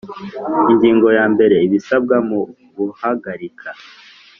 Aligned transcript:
Ingingo 0.71 1.07
ya 1.17 1.25
mbere 1.33 1.55
Ibisabwa 1.65 2.15
mu 2.29 2.39
guhagarika 2.75 3.69